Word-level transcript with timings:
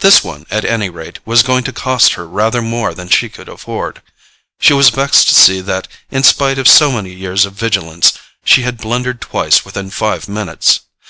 This 0.00 0.24
one, 0.24 0.46
at 0.50 0.64
any 0.64 0.88
rate, 0.88 1.18
was 1.26 1.42
going 1.42 1.62
to 1.64 1.74
cost 1.74 2.14
her 2.14 2.26
rather 2.26 2.62
more 2.62 2.94
than 2.94 3.10
she 3.10 3.28
could 3.28 3.50
afford. 3.50 4.00
She 4.58 4.72
was 4.72 4.88
vexed 4.88 5.28
to 5.28 5.34
see 5.34 5.60
that, 5.60 5.86
in 6.10 6.22
spite 6.22 6.56
of 6.58 6.66
so 6.66 6.90
many 6.90 7.12
years 7.12 7.44
of 7.44 7.52
vigilance, 7.52 8.14
she 8.46 8.62
had 8.62 8.78
blundered 8.78 9.20
twice 9.20 9.66
within 9.66 9.90
five 9.90 10.26
minutes. 10.26 10.80